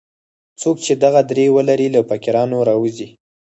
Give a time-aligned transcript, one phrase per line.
[0.61, 3.07] څوک چې دغه درې ولري له فقیرانو راووځي.